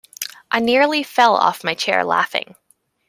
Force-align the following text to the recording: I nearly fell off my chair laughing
I 0.49 0.57
nearly 0.59 1.03
fell 1.03 1.35
off 1.35 1.63
my 1.63 1.75
chair 1.75 2.03
laughing 2.03 2.55